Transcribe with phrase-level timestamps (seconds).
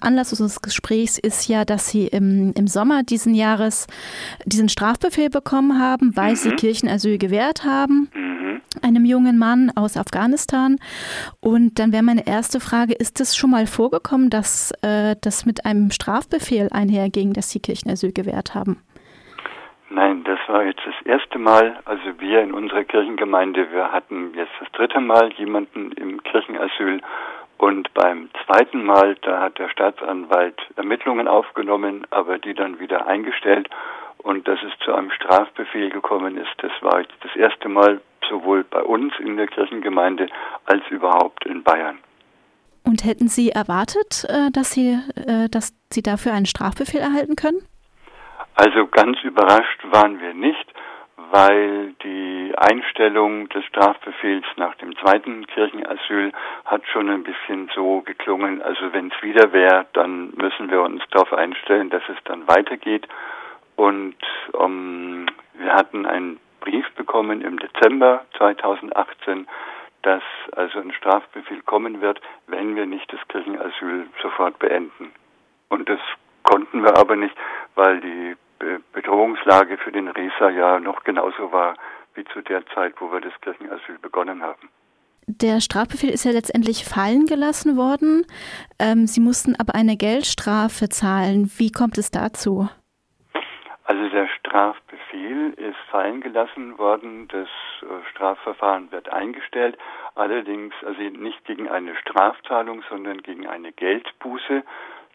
[0.00, 3.86] Anlass unseres Gesprächs ist ja, dass Sie im, im Sommer diesen Jahres
[4.44, 6.36] diesen Strafbefehl bekommen haben, weil mhm.
[6.36, 8.10] Sie Kirchenasyl gewährt haben.
[8.14, 8.60] Mhm.
[8.82, 10.76] Einem jungen Mann aus Afghanistan.
[11.40, 15.64] Und dann wäre meine erste Frage: Ist es schon mal vorgekommen, dass äh, das mit
[15.64, 18.82] einem Strafbefehl einherging, dass Sie Kirchenasyl gewährt haben?
[19.88, 21.78] Nein, das war jetzt das erste Mal.
[21.84, 27.00] Also wir in unserer Kirchengemeinde, wir hatten jetzt das dritte Mal jemanden im Kirchenasyl
[27.58, 33.68] und beim zweiten Mal, da hat der Staatsanwalt Ermittlungen aufgenommen, aber die dann wieder eingestellt.
[34.18, 38.82] Und dass es zu einem Strafbefehl gekommen ist, das war das erste Mal sowohl bei
[38.82, 40.28] uns in der Kirchengemeinde
[40.64, 41.98] als überhaupt in Bayern.
[42.84, 47.62] Und hätten Sie erwartet, äh, dass Sie, äh, dass Sie dafür einen Strafbefehl erhalten können?
[48.54, 50.72] Also ganz überrascht waren wir nicht
[51.30, 56.32] weil die Einstellung des Strafbefehls nach dem zweiten Kirchenasyl
[56.64, 61.02] hat schon ein bisschen so geklungen, also wenn es wieder wäre, dann müssen wir uns
[61.10, 63.06] darauf einstellen, dass es dann weitergeht.
[63.76, 64.16] Und
[64.58, 69.46] ähm, wir hatten einen Brief bekommen im Dezember 2018,
[70.02, 75.12] dass also ein Strafbefehl kommen wird, wenn wir nicht das Kirchenasyl sofort beenden.
[75.68, 76.00] Und das
[76.42, 77.34] konnten wir aber nicht,
[77.74, 78.36] weil die
[78.92, 81.76] Bedrohungslage für den Resa ja noch genauso war
[82.16, 84.68] wie zu der Zeit, wo wir das Kirchenasyl begonnen haben.
[85.28, 88.24] Der Strafbefehl ist ja letztendlich fallen gelassen worden.
[88.78, 91.50] Ähm, Sie mussten aber eine Geldstrafe zahlen.
[91.56, 92.68] Wie kommt es dazu?
[93.82, 97.26] Also der Strafbefehl ist fallen gelassen worden.
[97.28, 97.48] Das
[97.82, 99.76] äh, Strafverfahren wird eingestellt.
[100.14, 104.62] Allerdings also nicht gegen eine Strafzahlung, sondern gegen eine Geldbuße.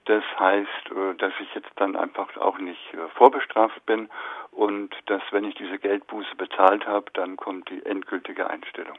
[0.05, 4.09] Das heißt, äh, dass ich jetzt dann einfach auch nicht äh, vorbestraft bin
[4.51, 8.97] und dass, wenn ich diese Geldbuße bezahlt habe, dann kommt die endgültige Einstellung.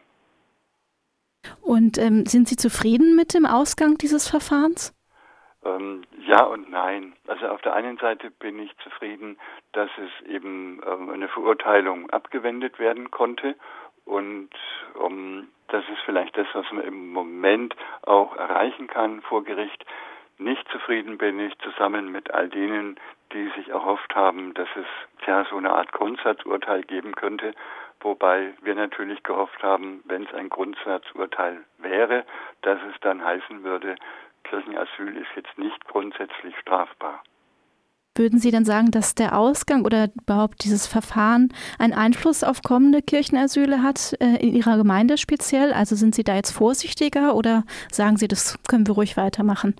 [1.60, 4.94] Und ähm, sind Sie zufrieden mit dem Ausgang dieses Verfahrens?
[5.64, 7.14] Ähm, ja und nein.
[7.26, 9.38] Also auf der einen Seite bin ich zufrieden,
[9.72, 13.56] dass es eben ähm, eine Verurteilung abgewendet werden konnte
[14.04, 14.50] und
[14.94, 19.84] um, das ist vielleicht das, was man im Moment auch erreichen kann vor Gericht,
[20.44, 22.96] nicht zufrieden bin ich zusammen mit all denen,
[23.32, 27.54] die sich erhofft haben, dass es ja so eine Art Grundsatzurteil geben könnte,
[28.00, 32.24] wobei wir natürlich gehofft haben, wenn es ein Grundsatzurteil wäre,
[32.62, 33.96] dass es dann heißen würde,
[34.44, 37.22] Kirchenasyl ist jetzt nicht grundsätzlich strafbar.
[38.14, 41.48] Würden Sie dann sagen, dass der Ausgang oder überhaupt dieses Verfahren
[41.78, 45.72] einen Einfluss auf kommende Kirchenasyle hat, äh, in Ihrer Gemeinde speziell?
[45.72, 49.74] Also sind Sie da jetzt vorsichtiger oder sagen Sie, das können wir ruhig weitermachen?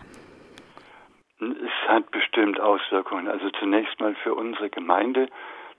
[1.42, 3.26] Es hat bestimmt Auswirkungen.
[3.26, 5.28] Also zunächst mal für unsere Gemeinde,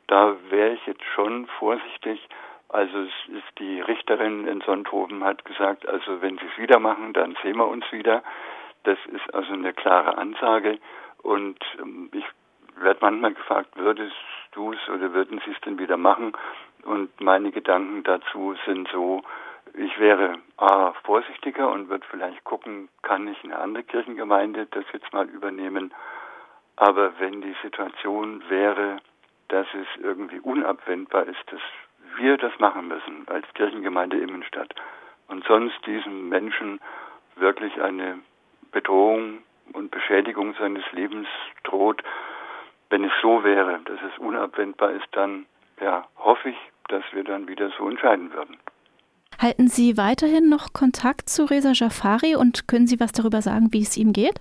[0.08, 2.28] da wäre ich jetzt schon vorsichtig.
[2.68, 7.14] Also es ist die Richterin in Sonthofen hat gesagt, also wenn sie es wieder machen,
[7.14, 8.24] dann sehen wir uns wieder.
[8.84, 10.80] Das ist also eine klare Ansage.
[11.22, 12.26] Und ähm, ich
[12.76, 14.16] werde manchmal gefragt, würdest
[14.52, 16.34] du es oder würden sie es denn wieder machen?
[16.84, 19.24] Und meine Gedanken dazu sind so,
[19.74, 25.12] ich wäre A, vorsichtiger und würde vielleicht gucken, kann ich eine andere Kirchengemeinde das jetzt
[25.14, 25.94] mal übernehmen.
[26.76, 28.98] Aber wenn die Situation wäre,
[29.50, 31.62] dass es irgendwie unabwendbar ist, dass
[32.18, 34.74] wir das machen müssen als Kirchengemeinde Immenstadt
[35.28, 36.80] und sonst diesem Menschen
[37.36, 38.20] wirklich eine
[38.72, 39.40] Bedrohung
[39.74, 41.28] und Beschädigung seines Lebens
[41.64, 42.04] droht,
[42.90, 45.46] wenn es so wäre, dass es unabwendbar ist, dann
[45.82, 46.58] ja, hoffe ich,
[46.90, 48.58] dass wir dann wieder so entscheiden würden.
[49.44, 53.82] Halten Sie weiterhin noch Kontakt zu Reza Jafari und können Sie was darüber sagen, wie
[53.82, 54.40] es ihm geht?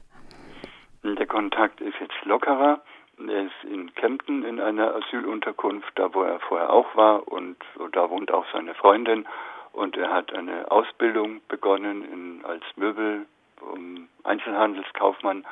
[1.02, 2.80] Der Kontakt ist jetzt lockerer.
[3.18, 7.56] Er ist in Kempten in einer Asylunterkunft, da wo er vorher auch war und
[7.90, 9.26] da wohnt auch seine Freundin
[9.72, 13.26] und er hat eine Ausbildung begonnen in, als Möbel
[13.60, 15.44] um Einzelhandelskaufmann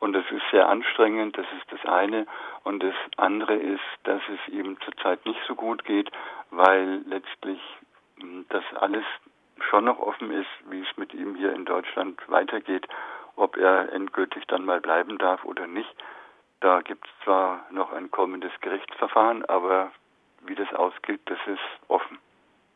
[0.00, 2.26] und das ist sehr anstrengend, das ist das eine
[2.64, 6.10] und das andere ist, dass es ihm zurzeit nicht so gut geht,
[6.50, 7.60] weil letztlich
[8.48, 9.04] dass alles
[9.68, 12.86] schon noch offen ist, wie es mit ihm hier in Deutschland weitergeht,
[13.36, 15.94] ob er endgültig dann mal bleiben darf oder nicht.
[16.60, 19.92] Da gibt es zwar noch ein kommendes Gerichtsverfahren, aber
[20.42, 22.18] wie das ausgeht, das ist offen.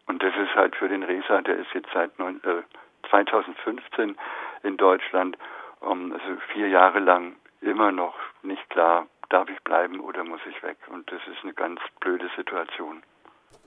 [0.06, 2.62] Und das ist halt für den Resa, der ist jetzt seit neun, äh,
[3.08, 4.16] 2015
[4.62, 5.36] in Deutschland,
[5.80, 10.62] um, also vier Jahre lang immer noch nicht klar, darf ich bleiben oder muss ich
[10.62, 10.76] weg.
[10.88, 13.02] Und das ist eine ganz blöde Situation.